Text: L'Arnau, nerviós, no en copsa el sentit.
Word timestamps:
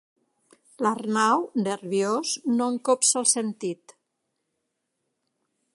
L'Arnau, 0.85 1.43
nerviós, 1.67 2.33
no 2.57 2.69
en 2.75 2.79
copsa 2.89 3.17
el 3.21 3.29
sentit. 3.35 3.95